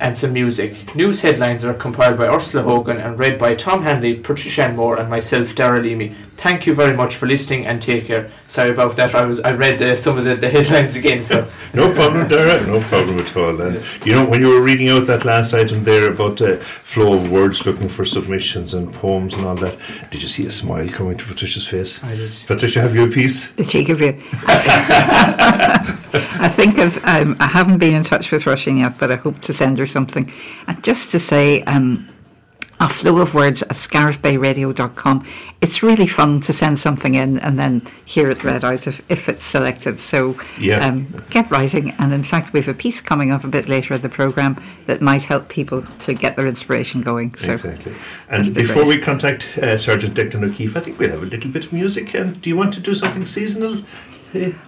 And 0.00 0.16
some 0.16 0.32
music. 0.32 0.94
News 0.94 1.20
headlines 1.20 1.64
are 1.64 1.74
compiled 1.74 2.18
by 2.18 2.28
Ursula 2.28 2.62
Hogan 2.62 2.98
and 2.98 3.18
read 3.18 3.38
by 3.38 3.54
Tom 3.54 3.82
Hanley, 3.82 4.14
Patricia 4.14 4.64
Ann 4.64 4.76
Moore, 4.76 4.96
and 4.96 5.10
myself, 5.10 5.54
Darrell 5.54 5.82
Leamy. 5.82 6.14
Thank 6.36 6.66
you 6.66 6.74
very 6.74 6.96
much 6.96 7.16
for 7.16 7.26
listening 7.26 7.66
and 7.66 7.82
take 7.82 8.06
care. 8.06 8.30
Sorry 8.46 8.70
about 8.70 8.94
that. 8.94 9.16
I 9.16 9.24
was 9.24 9.40
I 9.40 9.50
read 9.52 9.82
uh, 9.82 9.96
some 9.96 10.16
of 10.16 10.24
the, 10.24 10.36
the 10.36 10.48
headlines 10.48 10.94
again. 10.94 11.20
So 11.20 11.48
no 11.74 11.92
problem, 11.92 12.28
Darrell. 12.28 12.64
No 12.64 12.80
problem 12.82 13.18
at 13.18 13.36
all. 13.36 13.60
And 13.60 13.82
you 14.06 14.12
know 14.12 14.24
when 14.24 14.40
you 14.40 14.50
were 14.50 14.62
reading 14.62 14.88
out 14.88 15.06
that 15.06 15.24
last 15.24 15.52
item 15.52 15.82
there 15.82 16.12
about 16.12 16.36
the 16.36 16.60
flow 16.60 17.14
of 17.14 17.32
words, 17.32 17.66
looking 17.66 17.88
for 17.88 18.04
submissions 18.04 18.72
and 18.72 18.94
poems 18.94 19.34
and 19.34 19.44
all 19.44 19.56
that, 19.56 19.76
did 20.12 20.22
you 20.22 20.28
see 20.28 20.46
a 20.46 20.50
smile 20.52 20.88
coming 20.88 21.16
to 21.18 21.24
Patricia's 21.24 21.66
face? 21.66 22.02
I 22.04 22.14
did. 22.14 22.30
Patricia, 22.46 22.82
have 22.82 22.94
you 22.94 23.04
a 23.04 23.10
piece? 23.10 23.50
Did 23.52 23.68
she 23.68 23.82
give 23.82 24.00
you? 24.00 24.22
I 26.40 26.48
think 26.48 26.78
I've, 26.78 27.04
um, 27.04 27.36
I 27.40 27.48
haven't 27.48 27.78
been 27.78 27.94
in 27.94 28.04
touch 28.04 28.30
with 28.30 28.44
Roisin 28.44 28.78
yet, 28.78 28.96
but 28.96 29.10
I 29.10 29.16
hope 29.16 29.40
to 29.40 29.52
send 29.52 29.78
her 29.78 29.87
something. 29.88 30.32
And 30.66 30.82
just 30.84 31.10
to 31.12 31.18
say, 31.18 31.62
um, 31.64 32.08
a 32.80 32.88
flow 32.88 33.18
of 33.18 33.34
words 33.34 33.62
at 33.62 33.70
scariffbayradio.com. 33.70 35.26
It's 35.60 35.82
really 35.82 36.06
fun 36.06 36.40
to 36.42 36.52
send 36.52 36.78
something 36.78 37.14
in 37.16 37.38
and 37.40 37.58
then 37.58 37.82
hear 38.04 38.30
it 38.30 38.44
read 38.44 38.64
out 38.64 38.86
if, 38.86 39.02
if 39.08 39.28
it's 39.28 39.44
selected. 39.44 39.98
So 39.98 40.38
Yeah. 40.60 40.86
um, 40.86 41.24
get 41.30 41.50
writing. 41.50 41.90
And 41.98 42.12
in 42.12 42.22
fact, 42.22 42.52
we 42.52 42.60
have 42.60 42.68
a 42.68 42.74
piece 42.74 43.00
coming 43.00 43.32
up 43.32 43.42
a 43.42 43.48
bit 43.48 43.68
later 43.68 43.94
in 43.94 44.00
the 44.00 44.08
programme 44.08 44.62
that 44.86 45.02
might 45.02 45.24
help 45.24 45.48
people 45.48 45.82
to 45.82 46.14
get 46.14 46.36
their 46.36 46.46
inspiration 46.46 47.00
going. 47.00 47.34
So 47.36 47.52
exactly. 47.54 47.96
And 48.28 48.44
be 48.54 48.62
before 48.62 48.84
great. 48.84 48.98
we 48.98 49.02
contact 49.02 49.58
uh, 49.58 49.76
Sergeant 49.76 50.14
Declan 50.14 50.48
O'Keefe, 50.48 50.76
I 50.76 50.80
think 50.80 50.98
we'll 51.00 51.10
have 51.10 51.22
a 51.22 51.26
little 51.26 51.50
bit 51.50 51.64
of 51.66 51.72
music. 51.72 52.14
And 52.14 52.40
do 52.40 52.48
you 52.48 52.56
want 52.56 52.74
to 52.74 52.80
do 52.80 52.94
something 52.94 53.26
seasonal? 53.26 53.82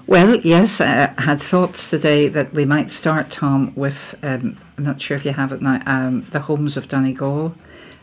Well, 0.07 0.37
yes, 0.41 0.81
I 0.81 1.13
had 1.19 1.41
thoughts 1.41 1.91
today 1.91 2.29
that 2.29 2.53
we 2.53 2.65
might 2.65 2.91
start, 2.91 3.31
Tom, 3.31 3.73
with 3.77 4.15
um, 4.23 4.57
I'm 4.79 4.85
not 4.85 5.01
sure 5.01 5.17
if 5.17 5.25
you 5.25 5.33
have 5.33 5.53
it 5.53 5.61
now, 5.63 5.83
um, 5.87 6.23
the 6.31 6.41
homes 6.41 6.77
of 6.77 6.89
Donegal. 6.89 7.55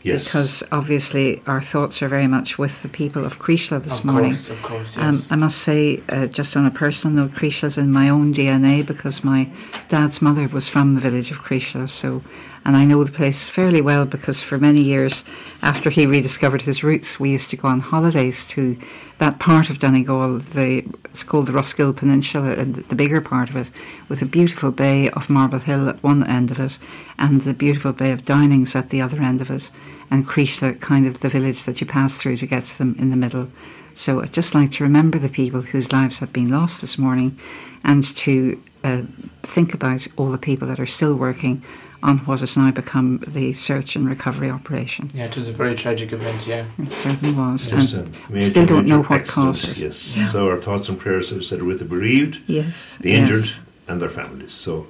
Yes. 0.04 0.26
Because 0.26 0.62
obviously 0.70 1.42
our 1.48 1.60
thoughts 1.60 2.00
are 2.02 2.08
very 2.08 2.28
much 2.28 2.56
with 2.56 2.82
the 2.82 2.88
people 2.88 3.24
of 3.24 3.40
Creeslough 3.40 3.82
this 3.82 3.98
of 3.98 4.04
morning. 4.04 4.30
course, 4.30 4.48
of 4.48 4.62
course, 4.62 4.96
Um. 4.96 5.20
I 5.30 5.34
must 5.36 5.58
say, 5.58 6.00
uh, 6.08 6.26
just 6.26 6.56
on 6.56 6.64
a 6.64 6.70
personal 6.70 7.24
note, 7.24 7.32
Creeslough's 7.34 7.76
in 7.78 7.90
my 7.90 8.08
own 8.08 8.32
DNA 8.32 8.86
because 8.86 9.24
my 9.24 9.50
dad's 9.88 10.22
mother 10.22 10.46
was 10.46 10.68
from 10.68 10.94
the 10.94 11.00
village 11.00 11.32
of 11.32 11.42
Creeslough. 11.42 11.88
So, 11.90 12.22
and 12.68 12.76
I 12.76 12.84
know 12.84 13.02
the 13.02 13.10
place 13.10 13.48
fairly 13.48 13.80
well 13.80 14.04
because 14.04 14.42
for 14.42 14.58
many 14.58 14.82
years 14.82 15.24
after 15.62 15.88
he 15.88 16.04
rediscovered 16.04 16.60
his 16.60 16.84
roots, 16.84 17.18
we 17.18 17.30
used 17.30 17.48
to 17.48 17.56
go 17.56 17.66
on 17.66 17.80
holidays 17.80 18.46
to 18.48 18.78
that 19.16 19.38
part 19.38 19.70
of 19.70 19.78
Donegal. 19.78 20.40
The 20.40 20.84
it's 21.06 21.24
called 21.24 21.46
the 21.46 21.52
Rosguill 21.52 21.96
Peninsula, 21.96 22.52
and 22.52 22.74
the 22.74 22.94
bigger 22.94 23.22
part 23.22 23.48
of 23.48 23.56
it, 23.56 23.70
with 24.10 24.20
a 24.20 24.26
beautiful 24.26 24.70
bay 24.70 25.08
of 25.12 25.30
Marble 25.30 25.60
Hill 25.60 25.88
at 25.88 26.02
one 26.02 26.28
end 26.28 26.50
of 26.50 26.60
it, 26.60 26.78
and 27.18 27.40
the 27.40 27.54
beautiful 27.54 27.94
bay 27.94 28.12
of 28.12 28.26
Downings 28.26 28.76
at 28.76 28.90
the 28.90 29.00
other 29.00 29.22
end 29.22 29.40
of 29.40 29.50
it, 29.50 29.70
and 30.10 30.28
Creeslough, 30.28 30.78
kind 30.78 31.06
of 31.06 31.20
the 31.20 31.30
village 31.30 31.64
that 31.64 31.80
you 31.80 31.86
pass 31.86 32.20
through 32.20 32.36
to 32.36 32.46
get 32.46 32.66
to 32.66 32.76
them 32.76 32.94
in 32.98 33.08
the 33.08 33.16
middle. 33.16 33.48
So 33.94 34.20
I'd 34.20 34.34
just 34.34 34.54
like 34.54 34.72
to 34.72 34.84
remember 34.84 35.18
the 35.18 35.30
people 35.30 35.62
whose 35.62 35.90
lives 35.90 36.18
have 36.18 36.34
been 36.34 36.50
lost 36.50 36.82
this 36.82 36.98
morning 36.98 37.38
and 37.82 38.04
to 38.18 38.62
uh, 38.84 39.02
think 39.42 39.72
about 39.72 40.06
all 40.18 40.30
the 40.30 40.36
people 40.36 40.68
that 40.68 40.78
are 40.78 40.86
still 40.86 41.14
working 41.14 41.64
on 42.02 42.18
what 42.18 42.40
has 42.40 42.56
now 42.56 42.70
become 42.70 43.22
the 43.26 43.52
search 43.52 43.96
and 43.96 44.08
recovery 44.08 44.50
operation. 44.50 45.10
yeah, 45.14 45.24
it 45.24 45.36
was 45.36 45.48
a 45.48 45.52
very 45.52 45.74
tragic 45.74 46.12
event. 46.12 46.46
Yeah. 46.46 46.66
It 46.78 46.92
certainly 46.92 47.34
was. 47.34 47.66
just 47.66 47.94
and 47.94 48.08
a 48.08 48.32
major, 48.32 48.46
still 48.46 48.66
don't 48.66 48.86
know 48.86 49.02
what 49.02 49.26
caused 49.26 49.68
it. 49.68 49.78
Yes. 49.78 50.16
Yeah. 50.16 50.26
So 50.26 50.48
our 50.48 50.60
thoughts 50.60 50.88
and 50.88 50.98
prayers 50.98 51.32
are 51.32 51.42
said 51.42 51.62
with 51.62 51.80
the 51.80 51.84
bereaved, 51.84 52.42
yes. 52.46 52.96
the 53.00 53.10
yes. 53.10 53.18
injured, 53.18 53.56
and 53.88 54.00
their 54.00 54.08
families. 54.08 54.52
So, 54.52 54.86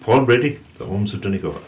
Paul 0.00 0.24
Brady, 0.24 0.60
the 0.78 0.86
homes 0.86 1.12
of 1.12 1.20
Donegal. 1.20 1.60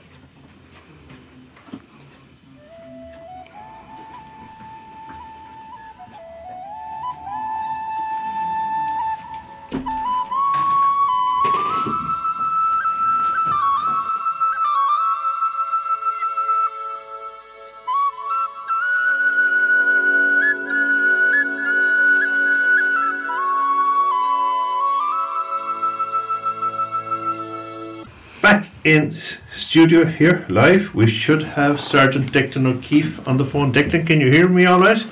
In 28.84 29.12
studio 29.52 30.04
here, 30.06 30.46
live, 30.48 30.94
we 30.94 31.06
should 31.06 31.42
have 31.42 31.80
Sergeant 31.80 32.32
Declan 32.32 32.66
O'Keefe 32.66 33.26
on 33.26 33.36
the 33.36 33.44
phone. 33.44 33.72
Declan, 33.72 34.06
can 34.06 34.20
you 34.20 34.30
hear 34.30 34.48
me 34.48 34.64
all 34.66 34.80
right? 34.80 35.04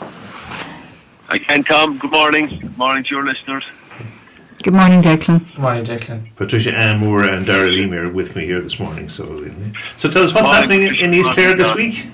I 1.29 1.39
can, 1.39 1.65
Tom. 1.65 1.99
Good 1.99 2.13
morning. 2.13 2.59
Good 2.61 2.79
morning 2.79 3.05
to 3.05 3.15
your 3.15 3.25
listeners. 3.25 3.65
Good 4.63 4.75
morning, 4.75 5.03
Declan. 5.03 5.39
Good 5.55 5.59
morning, 5.59 5.85
Declan. 5.85 6.35
Patricia 6.37 6.73
Ann 6.77 6.99
Moore 6.99 7.25
and 7.25 7.45
Darrell 7.47 7.71
Leamy 7.71 7.97
are 7.97 8.11
with 8.11 8.35
me 8.37 8.45
here 8.47 8.61
this 8.61 8.79
morning. 8.79 9.09
So, 9.09 9.45
so 9.97 10.09
tell 10.09 10.23
us 10.23 10.33
what's 10.33 10.47
Morning, 10.47 10.53
happening 10.53 10.83
in, 10.83 10.89
Patricia. 10.89 11.05
in 11.05 11.15
East 11.15 11.33
Clare 11.33 11.55
this 11.55 11.75
week. 11.75 12.07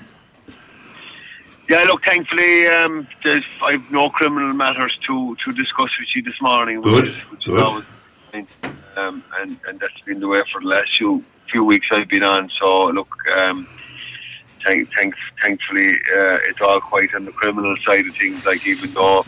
Yeah, 1.69 1.83
look, 1.83 2.03
thankfully, 2.03 2.67
um, 2.67 3.07
there's, 3.23 3.45
I've 3.61 3.89
no 3.89 4.09
criminal 4.09 4.51
matters 4.53 4.97
to, 5.07 5.35
to 5.45 5.51
discuss 5.53 5.89
with 5.97 6.09
you 6.15 6.21
this 6.21 6.39
morning. 6.41 6.77
which 6.81 6.85
Good, 6.93 7.07
is- 7.07 7.21
which 7.31 7.45
good. 7.45 7.55
Is 7.55 7.61
always, 7.63 7.83
fine. 7.85 7.92
Um, 8.97 9.23
and, 9.39 9.57
and 9.67 9.79
that's 9.79 9.99
been 10.01 10.19
the 10.19 10.27
way 10.27 10.41
for 10.51 10.61
the 10.61 10.67
last 10.67 10.97
few, 10.97 11.23
few 11.49 11.63
weeks 11.63 11.87
I've 11.91 12.07
been 12.09 12.23
on. 12.23 12.49
So, 12.49 12.85
look, 12.87 13.13
um, 13.37 13.67
thankfully, 14.63 15.89
uh, 15.89 16.37
it's 16.47 16.61
all 16.61 16.79
quite 16.79 17.13
on 17.15 17.25
the 17.25 17.31
criminal 17.31 17.75
side 17.85 18.07
of 18.07 18.15
things. 18.15 18.45
Like, 18.45 18.65
even 18.65 18.91
though 18.93 19.25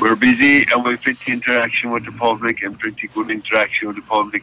we're 0.00 0.16
busy 0.16 0.64
and 0.72 0.84
we've 0.84 1.00
plenty 1.00 1.32
interaction 1.32 1.90
with 1.90 2.04
the 2.04 2.12
public 2.12 2.62
and 2.62 2.78
pretty 2.78 3.08
good 3.08 3.30
interaction 3.30 3.88
with 3.88 3.96
the 3.96 4.02
public, 4.02 4.42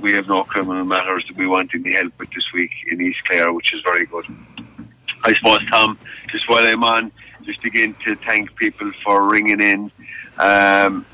we 0.00 0.12
have 0.12 0.28
no 0.28 0.44
criminal 0.44 0.84
matters 0.84 1.24
that 1.28 1.36
we 1.36 1.46
want 1.46 1.70
any 1.74 1.94
help 1.94 2.12
with 2.18 2.30
this 2.30 2.52
week 2.52 2.70
in 2.90 3.00
East 3.00 3.18
Clare, 3.24 3.52
which 3.52 3.72
is 3.72 3.80
very 3.82 4.06
good. 4.06 4.24
I 5.24 5.34
suppose, 5.34 5.60
Tom, 5.70 5.98
just 6.30 6.48
while 6.48 6.66
I'm 6.66 6.84
on, 6.84 7.10
just 7.44 7.64
again 7.64 7.94
to 8.06 8.14
thank 8.16 8.54
people 8.56 8.90
for 8.92 9.28
ringing 9.28 9.60
in 9.60 9.90
um, 10.38 11.06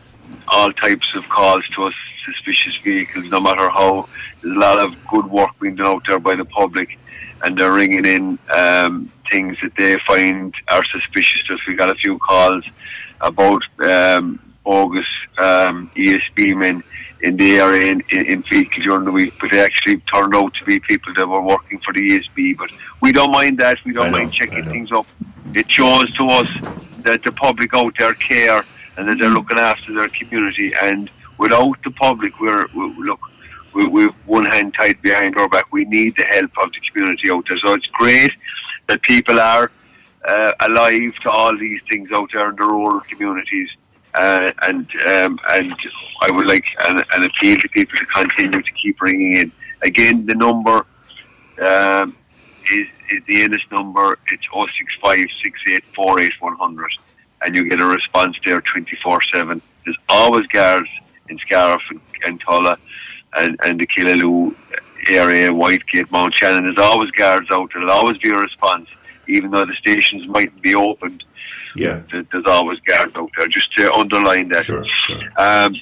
all 0.49 0.73
types 0.73 1.15
of 1.15 1.29
calls 1.29 1.67
to 1.75 1.85
us, 1.85 1.95
suspicious 2.25 2.77
vehicles, 2.83 3.27
no 3.31 3.41
matter 3.41 3.69
how. 3.71 4.09
There's 4.43 4.57
a 4.57 4.59
lot 4.59 4.79
of 4.79 4.95
good 5.09 5.27
work 5.27 5.51
being 5.61 5.77
done 5.77 5.87
out 5.87 6.03
there 6.09 6.19
by 6.19 6.35
the 6.35 6.45
public, 6.45 6.99
and 7.45 7.59
they're 7.59 7.73
ringing 7.73 8.07
in 8.07 8.39
um, 8.55 9.13
things 9.31 9.57
that 9.63 9.73
they 9.77 9.97
find 10.07 10.55
are 10.69 10.83
suspicious 10.87 11.43
to 11.47 11.55
us. 11.55 11.61
We 11.67 11.75
got 11.75 11.91
a 11.91 11.95
few 11.95 12.19
calls 12.19 12.65
about 13.21 13.63
um, 13.81 14.41
bogus 14.65 15.07
um, 15.39 15.91
ESB 15.97 16.57
men 16.57 16.83
in 17.23 17.37
the 17.37 17.59
area 17.59 17.93
in, 17.93 18.03
in, 18.11 18.27
in 18.27 18.43
Feakle 18.45 18.83
during 18.83 19.05
the 19.05 19.13
week, 19.13 19.35
but 19.41 19.51
they 19.51 19.61
actually 19.61 19.99
turned 20.13 20.35
out 20.35 20.55
to 20.55 20.65
be 20.65 20.81
people 20.81 21.13
that 21.15 21.27
were 21.27 21.43
working 21.43 21.79
for 21.81 21.93
the 21.93 22.01
ESB. 22.01 22.57
But 22.57 22.71
we 23.01 23.13
don't 23.13 23.31
mind 23.31 23.59
that. 23.59 23.79
We 23.85 23.93
don't 23.93 24.11
know, 24.11 24.19
mind 24.19 24.33
checking 24.33 24.65
things 24.65 24.91
up. 24.91 25.07
It 25.55 25.71
shows 25.71 26.11
to 26.13 26.29
us 26.29 26.49
that 27.01 27.23
the 27.23 27.33
public 27.33 27.75
out 27.75 27.95
there 27.99 28.15
care 28.15 28.63
and 28.97 29.09
that 29.09 29.19
they're 29.19 29.31
looking 29.31 29.59
after 29.59 29.93
their 29.95 30.09
community. 30.09 30.73
And 30.83 31.11
without 31.41 31.83
the 31.83 31.91
public, 31.93 32.39
we're 32.39 32.67
we, 32.75 32.85
look. 33.09 33.21
We, 33.73 33.87
we've 33.87 34.15
one 34.27 34.47
hand 34.47 34.75
tied 34.79 35.01
behind 35.01 35.37
our 35.39 35.49
back. 35.49 35.73
We 35.73 35.85
need 35.85 36.17
the 36.17 36.27
help 36.31 36.51
of 36.63 36.73
the 36.73 36.81
community 36.91 37.31
out 37.31 37.45
there. 37.49 37.59
So 37.65 37.75
it's 37.75 37.87
great 37.87 38.33
that 38.89 39.01
people 39.03 39.39
are 39.39 39.71
uh, 40.29 40.53
alive 40.61 41.15
to 41.23 41.31
all 41.31 41.57
these 41.57 41.81
things 41.89 42.09
out 42.13 42.29
there 42.33 42.51
in 42.51 42.57
the 42.57 42.65
rural 42.65 43.01
communities. 43.03 43.71
Uh, 44.13 44.51
and 44.63 44.91
um, 45.07 45.39
and 45.51 45.73
I 46.23 46.33
would 46.33 46.49
like 46.49 46.65
an, 46.87 47.01
an 47.13 47.25
appeal 47.25 47.57
to 47.59 47.69
people 47.69 47.97
to 47.97 48.07
continue 48.07 48.61
to 48.61 48.73
keep 48.83 49.01
ringing 49.01 49.35
in. 49.35 49.53
Again, 49.83 50.27
the 50.27 50.35
number 50.35 50.85
um, 51.65 52.17
is, 52.73 52.89
is 53.13 53.23
the 53.29 53.43
Ennis 53.43 53.63
number. 53.71 54.19
It's 54.33 54.45
065 54.53 55.27
and 57.43 57.57
you 57.57 57.69
get 57.69 57.81
a 57.81 57.87
response 57.87 58.37
there 58.45 58.61
24 58.61 59.21
7. 59.33 59.63
There's 59.85 59.97
always 60.09 60.47
guards 60.49 60.89
in 61.31 61.39
Scariff 61.39 61.83
and, 61.91 62.01
and 62.25 62.41
Tulla 62.41 62.77
and, 63.37 63.59
and 63.65 63.81
the 63.81 63.87
Killaloe 63.87 64.55
area, 65.09 65.49
Whitegate, 65.51 66.11
Mount 66.11 66.35
Shannon. 66.35 66.65
There's 66.65 66.79
always 66.79 67.11
guards 67.13 67.49
out 67.51 67.71
there. 67.73 67.81
There'll 67.85 68.01
always 68.01 68.19
be 68.19 68.31
a 68.31 68.37
response, 68.37 68.89
even 69.29 69.51
though 69.51 69.65
the 69.65 69.75
stations 69.75 70.27
might 70.29 70.61
be 70.61 70.75
opened. 70.75 71.25
Yeah, 71.77 72.03
There's 72.11 72.45
always 72.47 72.81
guards 72.81 73.15
out 73.15 73.31
there. 73.39 73.47
Just 73.47 73.73
to 73.77 73.93
underline 73.93 74.49
that. 74.49 74.65
sure, 74.65 74.85
sure. 74.85 75.21
Um, 75.37 75.77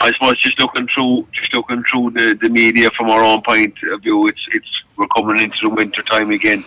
I 0.00 0.10
suppose 0.12 0.38
just 0.40 0.58
looking 0.58 0.88
through, 0.92 1.28
just 1.32 1.54
looking 1.54 1.84
through 1.84 2.10
the, 2.12 2.36
the 2.40 2.48
media 2.48 2.90
from 2.90 3.10
our 3.10 3.22
own 3.22 3.42
point 3.42 3.74
of 3.92 4.00
view, 4.02 4.26
it's 4.26 4.44
it's 4.52 4.82
we're 4.96 5.06
coming 5.08 5.40
into 5.40 5.56
the 5.62 5.68
winter 5.70 6.02
time 6.02 6.30
again. 6.30 6.64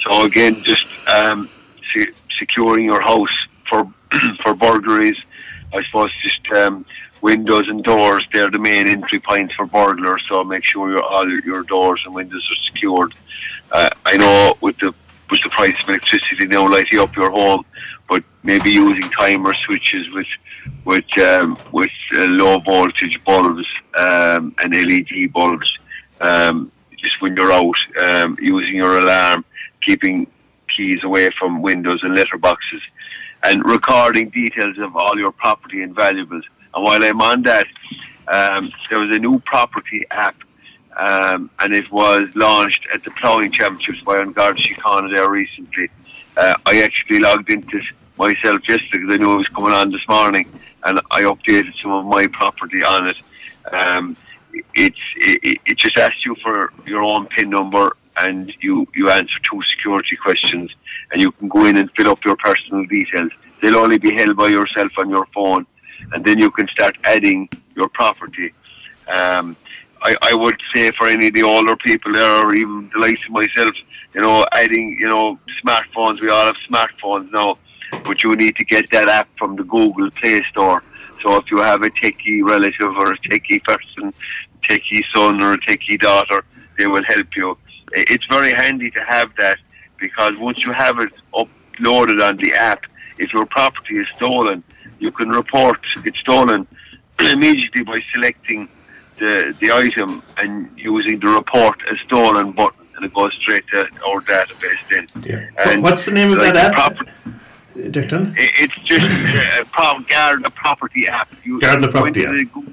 So 0.00 0.24
again, 0.24 0.54
just 0.56 0.86
um, 1.08 1.48
se- 1.94 2.12
securing 2.38 2.84
your 2.84 3.00
house 3.00 3.34
for 3.70 3.90
for 4.42 4.54
burglaries. 4.54 5.18
I 5.72 5.82
suppose 5.84 6.10
just 6.22 6.46
um, 6.52 6.84
windows 7.20 7.68
and 7.68 7.82
doors, 7.84 8.26
they're 8.32 8.50
the 8.50 8.58
main 8.58 8.88
entry 8.88 9.20
points 9.20 9.54
for 9.54 9.66
burglars, 9.66 10.22
so 10.28 10.44
make 10.44 10.64
sure 10.64 10.90
your 10.90 11.02
all 11.02 11.28
your 11.28 11.62
doors 11.62 12.00
and 12.04 12.14
windows 12.14 12.46
are 12.50 12.64
secured. 12.70 13.14
Uh, 13.72 13.90
I 14.04 14.16
know 14.16 14.56
with 14.60 14.78
the 14.78 14.94
with 15.30 15.42
the 15.42 15.50
price 15.50 15.78
of 15.82 15.88
electricity 15.88 16.46
now 16.46 16.68
lighting 16.68 16.98
up 16.98 17.14
your 17.16 17.30
home, 17.30 17.64
but 18.08 18.24
maybe 18.42 18.70
using 18.70 19.10
timer 19.10 19.54
switches 19.54 20.08
with 20.10 20.26
with 20.84 21.18
um, 21.18 21.58
with 21.72 21.90
uh, 22.14 22.26
low 22.30 22.58
voltage 22.60 23.22
bulbs 23.24 23.66
um, 23.98 24.54
and 24.62 24.74
LED 24.74 25.32
bulbs. 25.32 25.78
Um, 26.20 26.72
just 26.98 27.20
when 27.20 27.36
you're 27.36 27.52
out, 27.52 27.76
um, 28.02 28.36
using 28.40 28.74
your 28.74 28.98
alarm, 28.98 29.44
keeping 29.82 30.26
keys 30.74 31.02
away 31.04 31.30
from 31.38 31.62
windows 31.62 32.00
and 32.02 32.16
letterboxes, 32.16 32.82
and 33.44 33.64
recording 33.64 34.30
details 34.30 34.78
of 34.78 34.96
all 34.96 35.16
your 35.16 35.32
property 35.32 35.82
and 35.82 35.94
valuables. 35.94 36.44
And 36.78 36.84
while 36.84 37.02
I'm 37.02 37.20
on 37.20 37.42
that, 37.42 37.66
um, 38.28 38.72
there 38.88 39.00
was 39.00 39.16
a 39.16 39.18
new 39.18 39.40
property 39.40 40.06
app, 40.12 40.36
um, 40.96 41.50
and 41.58 41.74
it 41.74 41.90
was 41.90 42.30
launched 42.36 42.86
at 42.94 43.02
the 43.02 43.10
Ploughing 43.10 43.50
Championships 43.50 44.00
by 44.04 44.24
Garda 44.26 44.62
Síochána 44.62 45.12
there 45.12 45.28
recently. 45.28 45.90
Uh, 46.36 46.54
I 46.66 46.82
actually 46.82 47.18
logged 47.18 47.50
into 47.50 47.80
myself 48.16 48.60
yesterday 48.68 48.90
because 48.92 49.14
I 49.14 49.16
knew 49.16 49.32
it 49.32 49.38
was 49.38 49.48
coming 49.48 49.72
on 49.72 49.90
this 49.90 50.06
morning, 50.08 50.48
and 50.84 51.00
I 51.10 51.22
updated 51.22 51.74
some 51.82 51.90
of 51.90 52.04
my 52.04 52.28
property 52.28 52.84
on 52.84 53.08
it. 53.08 53.18
Um, 53.72 54.16
it's 54.76 55.00
it, 55.16 55.58
it 55.66 55.78
just 55.78 55.98
asks 55.98 56.24
you 56.24 56.36
for 56.36 56.72
your 56.86 57.02
own 57.02 57.26
PIN 57.26 57.50
number 57.50 57.96
and 58.20 58.52
you, 58.60 58.86
you 58.94 59.10
answer 59.10 59.38
two 59.50 59.60
security 59.62 60.14
questions 60.14 60.70
and 61.10 61.20
you 61.20 61.32
can 61.32 61.48
go 61.48 61.64
in 61.64 61.76
and 61.76 61.90
fill 61.96 62.10
up 62.10 62.24
your 62.24 62.36
personal 62.36 62.84
details. 62.86 63.32
They'll 63.60 63.78
only 63.78 63.98
be 63.98 64.14
held 64.14 64.36
by 64.36 64.48
yourself 64.48 64.92
on 64.98 65.10
your 65.10 65.26
phone 65.34 65.66
and 66.12 66.24
then 66.24 66.38
you 66.38 66.50
can 66.50 66.68
start 66.68 66.96
adding 67.04 67.48
your 67.74 67.88
property. 67.88 68.52
Um, 69.08 69.56
I, 70.02 70.16
I 70.22 70.34
would 70.34 70.60
say 70.74 70.90
for 70.92 71.06
any 71.06 71.28
of 71.28 71.34
the 71.34 71.42
older 71.42 71.76
people 71.76 72.12
there 72.12 72.44
or 72.46 72.54
even 72.54 72.90
the 72.92 73.00
likes 73.00 73.20
of 73.26 73.32
myself, 73.32 73.74
you 74.14 74.20
know, 74.20 74.46
adding, 74.52 74.96
you 75.00 75.08
know, 75.08 75.38
smartphones, 75.64 76.20
we 76.20 76.28
all 76.30 76.46
have 76.46 76.56
smartphones 76.68 77.30
now, 77.32 77.58
but 78.04 78.22
you 78.22 78.34
need 78.36 78.56
to 78.56 78.64
get 78.64 78.90
that 78.90 79.08
app 79.08 79.28
from 79.38 79.56
the 79.56 79.64
Google 79.64 80.10
Play 80.12 80.42
Store. 80.50 80.82
So 81.22 81.36
if 81.36 81.50
you 81.50 81.58
have 81.58 81.82
a 81.82 81.90
techie 81.90 82.42
relative 82.42 82.96
or 82.96 83.12
a 83.12 83.18
techie 83.18 83.62
person, 83.64 84.14
techie 84.68 85.02
son 85.14 85.42
or 85.42 85.54
a 85.54 85.58
techie 85.58 85.98
daughter, 85.98 86.44
they 86.78 86.86
will 86.86 87.02
help 87.08 87.34
you. 87.36 87.58
It's 87.92 88.24
very 88.26 88.52
handy 88.52 88.90
to 88.92 89.02
have 89.08 89.34
that 89.36 89.58
because 89.98 90.32
once 90.36 90.64
you 90.64 90.72
have 90.72 90.98
it 91.00 91.12
uploaded 91.34 92.26
on 92.26 92.36
the 92.36 92.52
app, 92.54 92.82
if 93.18 93.32
your 93.32 93.46
property 93.46 93.98
is 93.98 94.06
stolen, 94.16 94.62
you 94.98 95.10
can 95.12 95.28
report 95.30 95.78
it's 96.04 96.18
stolen 96.20 96.66
immediately 97.20 97.84
by 97.84 97.98
selecting 98.14 98.68
the, 99.18 99.54
the 99.60 99.70
item 99.72 100.22
and 100.38 100.70
using 100.76 101.18
the 101.20 101.28
report 101.28 101.76
as 101.90 101.98
stolen 102.06 102.52
button 102.52 102.86
and 102.96 103.04
it 103.04 103.14
goes 103.14 103.32
straight 103.34 103.66
to 103.68 103.78
our 104.06 104.20
database 104.22 104.82
then. 104.90 105.06
Yeah. 105.24 105.78
What's 105.80 106.04
the 106.04 106.10
name 106.12 106.32
of 106.32 106.38
like 106.38 106.54
that 106.54 106.72
app? 106.76 106.96
proper- 106.96 107.12
Declan? 107.76 108.34
it's 108.36 108.74
just 108.86 109.08
uh, 109.08 109.62
a 109.62 109.64
pro- 109.66 110.00
Garda 110.08 110.50
property 110.50 111.06
app. 111.06 111.30
You 111.44 111.54
you 111.54 111.60
go 111.60 111.88
property 111.88 112.24
app. 112.24 112.34
the 112.34 112.44
Google, 112.44 112.72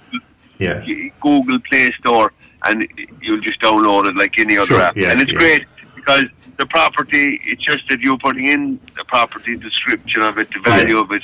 Yeah. 0.58 0.84
Google 1.22 1.60
Play 1.60 1.92
Store 2.00 2.34
and 2.66 2.88
you'll 3.22 3.42
just 3.42 3.62
download 3.62 4.08
it 4.08 4.16
like 4.16 4.40
any 4.40 4.58
other 4.58 4.66
Sure, 4.68 4.82
app. 4.82 4.98
yeah, 4.98 5.12
and 5.12 5.22
it's 5.22 5.32
yeah. 5.32 5.38
great 5.38 5.66
because 5.96 6.26
the 6.58 6.66
property, 6.68 7.40
it's 7.46 7.62
just 7.64 7.88
that 7.90 8.00
you're 8.00 8.18
putting 8.18 8.48
in 8.48 8.80
the 8.98 9.04
property 9.06 9.56
description 9.58 10.24
of 10.24 10.38
it, 10.40 10.50
the 10.52 10.60
oh, 10.60 10.70
value 10.72 10.96
Yeah. 10.96 11.02
of 11.02 11.12
it, 11.12 11.24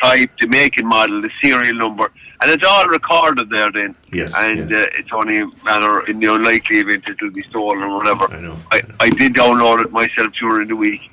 type, 0.00 0.30
the 0.40 0.46
make 0.48 0.78
and 0.78 0.88
model, 0.88 1.20
the 1.22 1.30
serial 1.42 1.74
number, 1.74 2.10
and 2.40 2.50
it's 2.50 2.64
all 2.66 2.84
recorded 2.86 3.48
there 3.50 3.70
then. 3.72 3.94
Yes, 4.12 4.32
And 4.36 4.70
yeah. 4.70 4.78
uh, 4.78 4.86
it's 4.98 5.10
only 5.12 5.40
a 5.40 5.46
matter, 5.64 6.04
in 6.06 6.18
the 6.20 6.32
unlikely 6.34 6.78
event 6.78 7.04
it'll 7.08 7.30
be 7.30 7.42
stolen 7.50 7.82
or 7.82 7.96
whatever. 7.98 8.32
I 8.32 8.40
know, 8.40 8.58
I, 8.70 8.76
I 8.76 8.80
know. 8.80 8.94
I 9.00 9.10
did 9.10 9.34
download 9.34 9.84
it 9.84 9.92
myself 9.92 10.32
during 10.38 10.68
the 10.68 10.76
week. 10.76 11.10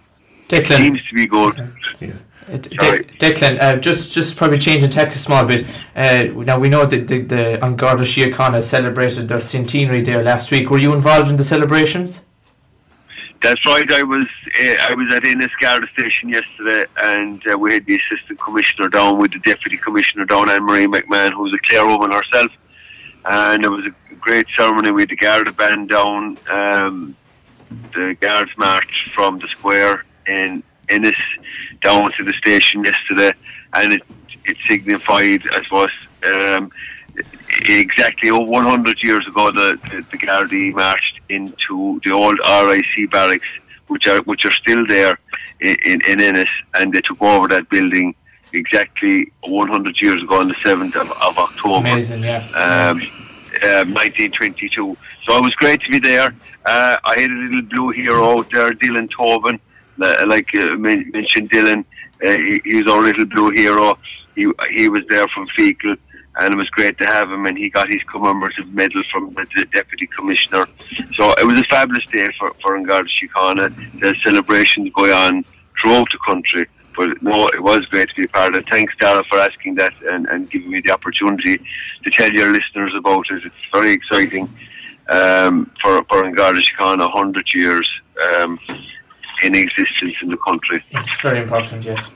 Declan, 0.48 0.78
Seems 0.78 1.04
to 1.08 1.14
be 1.14 1.28
good. 1.28 1.56
Yeah. 2.00 2.14
De- 2.50 2.76
Sorry. 2.84 3.04
Declan, 3.20 3.62
uh, 3.62 3.76
just 3.78 4.12
just 4.12 4.36
probably 4.36 4.58
changing 4.58 4.90
tack 4.90 5.10
a 5.14 5.20
small 5.20 5.46
bit. 5.46 5.68
Uh, 5.96 6.24
now 6.44 6.58
we 6.58 6.68
know 6.68 6.84
that 6.88 7.08
the 7.08 7.22
the 7.22 7.64
An 7.64 7.76
Garda 7.76 8.02
Síochána 8.04 8.64
celebrated 8.64 9.28
their 9.28 9.40
centenary 9.42 10.02
there 10.02 10.24
last 10.24 10.50
week. 10.50 10.72
Were 10.72 10.80
you 10.80 10.94
involved 10.94 11.28
in 11.30 11.36
the 11.36 11.44
celebrations? 11.44 12.22
That's 13.42 13.66
right. 13.66 13.90
I 13.92 14.04
was 14.04 14.28
uh, 14.60 14.76
I 14.90 14.94
was 14.96 15.14
at 15.14 15.26
Ennis 15.26 15.52
Garda 15.62 15.88
station 15.94 16.30
yesterday, 16.30 16.84
and 17.04 17.42
uh, 17.48 17.58
we 17.58 17.74
had 17.74 17.86
the 17.86 17.98
assistant 17.98 18.40
commissioner 18.40 18.90
down 18.90 19.18
with 19.18 19.32
the 19.32 19.40
deputy 19.40 19.78
commissioner 19.78 20.26
down, 20.26 20.50
Anne 20.50 20.66
Marie 20.66 20.88
McMahon, 20.88 21.32
who's 21.32 21.54
a 21.54 21.60
Clare 21.60 21.86
woman 21.86 22.12
herself, 22.12 22.52
and 23.26 23.64
it 23.64 23.70
was 23.70 23.86
a 23.86 24.16
great 24.16 24.46
ceremony 24.58 24.92
with 24.92 25.10
the 25.10 25.16
Garda 25.16 25.54
band 25.54 25.90
down. 25.90 26.38
Um, 26.50 27.16
the 27.94 28.18
guards 28.20 28.52
march 28.58 29.10
from 29.14 29.40
the 29.40 29.48
square 29.48 30.04
in 30.28 30.64
Ennis 30.90 31.14
down 31.82 32.12
to 32.18 32.24
the 32.24 32.34
station 32.40 32.84
yesterday, 32.84 33.32
and 33.74 33.94
it 33.94 34.02
it 34.46 34.58
signified, 34.68 35.44
I 35.52 35.64
suppose. 35.64 35.92
Um, 36.26 36.72
exactly 37.68 38.32
100 38.32 39.04
years 39.04 39.26
ago, 39.28 39.52
the, 39.52 39.80
the, 39.90 40.06
the 40.12 40.18
Gardaí 40.18 40.74
marched 40.74 41.20
into 41.30 42.00
the 42.04 42.12
old 42.12 42.40
RIC 42.40 43.12
barracks, 43.12 43.48
which 43.88 44.08
are 44.08 44.22
which 44.24 44.46
are 44.46 44.52
still 44.52 44.86
there 44.88 45.18
in, 45.60 45.76
in, 45.86 46.02
in 46.08 46.22
Ennis, 46.22 46.50
and 46.76 46.94
they 46.94 47.02
took 47.02 47.22
over 47.22 47.48
that 47.48 47.70
building 47.70 48.16
exactly 48.54 49.32
100 49.44 50.02
years 50.02 50.24
ago 50.24 50.40
on 50.40 50.48
the 50.48 50.56
7th 50.56 50.96
of, 50.96 51.12
of 51.22 51.38
October 51.38 51.88
Amazing, 51.88 52.24
yeah. 52.24 52.38
um, 52.56 53.00
uh, 53.64 53.86
1922. 53.86 54.98
So 55.28 55.38
it 55.38 55.44
was 55.44 55.54
great 55.56 55.82
to 55.82 55.92
be 55.92 56.00
there. 56.00 56.34
Uh, 56.66 56.98
I 57.04 57.20
had 57.20 57.30
a 57.30 57.34
little 57.34 57.62
blue 57.64 57.90
hero 57.90 58.40
out 58.40 58.50
there, 58.52 58.72
Dylan 58.74 59.10
Tobin. 59.16 59.60
Uh, 60.02 60.16
like 60.28 60.48
uh, 60.58 60.76
mentioned, 60.76 61.52
Dylan, 61.52 61.84
uh, 62.26 62.30
he, 62.30 62.62
he's 62.64 62.88
our 62.88 63.02
little 63.02 63.26
blue 63.26 63.50
hero. 63.52 63.98
He 64.34 64.50
he 64.74 64.88
was 64.88 65.04
there 65.10 65.28
from 65.28 65.46
Feakle, 65.58 65.98
and 66.38 66.54
it 66.54 66.58
was 66.58 66.70
great 66.70 66.98
to 67.00 67.06
have 67.06 67.32
him. 67.32 67.46
And 67.46 67.58
he 67.58 67.70
got 67.70 67.88
his 67.88 68.02
commemorative 68.04 68.74
medal 68.74 69.02
from 69.12 69.34
the, 69.34 69.66
deputy 69.72 70.08
commissioner. 70.08 70.66
So 71.16 71.34
it 71.34 71.46
was 71.46 71.60
a 71.60 71.64
fabulous 71.66 72.06
day 72.06 72.28
for 72.38 72.54
for 72.62 72.82
Garda 72.84 73.10
Síochána. 73.10 74.00
The 74.00 74.16
celebrations 74.24 74.92
going 74.96 75.12
on 75.12 75.46
throughout 75.82 76.08
the 76.12 76.20
country. 76.26 76.66
But 76.96 77.22
no, 77.22 77.48
it 77.50 77.64
was 77.64 77.86
great 77.86 78.10
to 78.10 78.16
be 78.16 78.26
a 78.26 78.28
part 78.28 78.56
of. 78.58 78.66
Thanks, 78.66 78.94
Dara, 79.00 79.24
for 79.30 79.38
asking 79.38 79.76
that 79.76 79.94
and, 80.12 80.26
and 80.28 80.50
giving 80.50 80.72
me 80.72 80.82
the 80.82 80.92
opportunity 80.92 81.58
to 81.58 82.10
tell 82.12 82.32
your 82.32 82.52
listeners 82.52 82.94
about 82.96 83.26
it. 83.30 83.46
It's 83.46 83.56
very 83.72 83.94
exciting 83.94 84.50
um, 85.10 85.72
for, 85.82 86.04
for 86.10 86.30
Garda 86.32 86.60
Síochána, 86.60 87.14
100 87.14 87.54
years 87.54 87.90
um, 88.36 88.60
in 89.44 89.56
existence 89.56 90.16
in 90.22 90.30
the 90.30 90.38
country. 90.38 90.84
It's 90.92 91.22
very 91.22 91.42
important, 91.42 91.84
yes. 91.86 92.12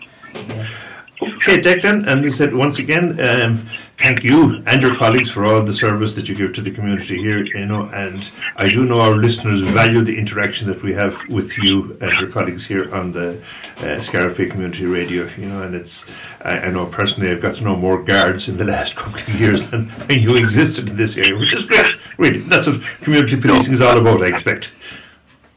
Okay, 1.35 1.59
Declan, 1.59 2.07
and 2.07 2.33
said 2.33 2.53
once 2.53 2.79
again, 2.79 3.19
um, 3.19 3.65
thank 3.97 4.23
you 4.23 4.63
and 4.65 4.81
your 4.81 4.95
colleagues 4.95 5.29
for 5.29 5.45
all 5.45 5.61
the 5.61 5.73
service 5.73 6.13
that 6.13 6.27
you 6.27 6.35
give 6.35 6.53
to 6.53 6.61
the 6.61 6.71
community 6.71 7.17
here. 7.17 7.43
You 7.45 7.65
know, 7.65 7.89
and 7.93 8.29
I 8.55 8.69
do 8.69 8.85
know 8.85 9.01
our 9.01 9.15
listeners 9.15 9.61
value 9.61 10.01
the 10.01 10.17
interaction 10.17 10.67
that 10.67 10.81
we 10.83 10.93
have 10.93 11.27
with 11.29 11.57
you 11.57 11.97
and 12.01 12.11
your 12.19 12.29
colleagues 12.29 12.65
here 12.65 12.93
on 12.93 13.11
the 13.11 13.41
uh, 13.77 14.33
Community 14.35 14.85
Radio. 14.85 15.27
You 15.37 15.47
know, 15.47 15.63
and 15.63 15.75
it's 15.75 16.05
I, 16.41 16.59
I 16.59 16.71
know 16.71 16.85
personally 16.85 17.31
I've 17.31 17.41
got 17.41 17.55
to 17.55 17.63
know 17.63 17.75
more 17.75 18.01
guards 18.01 18.47
in 18.47 18.57
the 18.57 18.65
last 18.65 18.95
couple 18.97 19.19
of 19.19 19.39
years 19.39 19.67
than 19.67 19.91
I 20.09 20.17
knew 20.17 20.35
existed 20.35 20.89
in 20.89 20.95
this 20.97 21.17
area, 21.17 21.37
which 21.37 21.53
is 21.53 21.65
great. 21.65 21.95
Really, 22.17 22.39
that's 22.39 22.67
what 22.67 22.81
community 23.01 23.39
policing 23.39 23.73
is 23.73 23.81
all 23.81 23.97
about. 23.97 24.21
I 24.21 24.27
expect. 24.27 24.71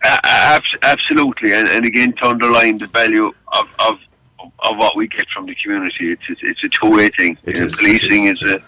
Uh, 0.05 0.19
abs- 0.25 0.77
absolutely, 0.83 1.53
and, 1.53 1.69
and 1.69 1.85
again 1.87 2.13
to 2.15 2.29
underline 2.29 2.79
the 2.79 2.87
value 2.87 3.33
of, 3.53 3.67
of 3.81 3.99
of 4.61 4.77
what 4.77 4.97
we 4.97 5.07
get 5.09 5.27
from 5.35 5.47
the 5.47 5.55
community. 5.57 6.13
It's 6.13 6.23
it's, 6.29 6.41
it's 6.43 6.65
a 6.65 6.69
two 6.69 6.91
way 6.91 7.09
thing. 7.11 7.37
It 7.45 7.59
is, 7.59 7.75
it 7.75 7.79
Policing 7.79 8.27
is. 8.27 8.43
is 8.43 8.51
a 8.53 8.63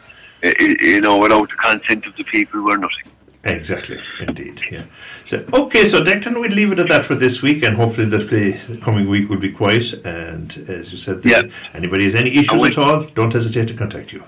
i- 0.45 0.55
i- 0.61 0.77
you 0.81 1.01
know 1.01 1.19
without 1.19 1.49
the 1.49 1.57
consent 1.57 2.07
of 2.07 2.15
the 2.17 2.25
people, 2.25 2.63
we're 2.65 2.77
nothing. 2.77 3.05
Exactly, 3.45 3.99
indeed, 4.21 4.61
yeah. 4.71 4.83
So, 5.25 5.43
okay, 5.55 5.89
so 5.89 6.03
Declan, 6.03 6.39
we'll 6.41 6.51
leave 6.51 6.73
it 6.73 6.79
at 6.81 6.89
that 6.89 7.05
for 7.05 7.15
this 7.15 7.41
week, 7.41 7.63
and 7.63 7.77
hopefully 7.77 8.07
that 8.09 8.29
the 8.29 8.79
coming 8.83 9.09
week 9.09 9.29
will 9.31 9.39
be 9.39 9.51
quiet. 9.51 9.95
And 10.05 10.49
as 10.69 10.91
you 10.93 10.99
said, 10.99 11.21
Yeah. 11.25 11.43
anybody 11.73 12.05
has 12.05 12.15
any 12.17 12.31
issues 12.37 12.61
we- 12.61 12.69
at 12.69 12.77
all, 12.79 13.05
don't 13.15 13.33
hesitate 13.33 13.69
to 13.69 13.75
contact 13.75 14.13
you. 14.13 14.25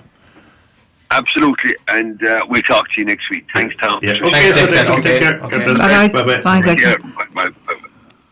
Absolutely, 1.10 1.74
and 1.88 2.24
uh, 2.24 2.38
we'll 2.48 2.62
talk 2.62 2.86
to 2.92 3.00
you 3.00 3.04
next 3.04 3.28
week. 3.30 3.44
Thanks, 3.52 3.74
Tom. 3.82 3.98
Yeah. 4.00 4.12
Okay, 4.12 4.30
Thanks, 4.30 4.54
so 4.56 4.66
Declan. 4.66 4.84
Declan, 4.84 4.98
Okay, 4.98 5.02
take 5.02 5.20
care. 5.22 5.40
okay. 5.42 5.58
God. 5.66 5.78
Bye-bye. 5.78 6.08
Bye-bye. 6.08 6.40
Bye, 6.42 6.60
Declan. 6.62 6.80
Yeah, 6.80 7.24
bye- 7.34 7.48
bye. 7.66 7.69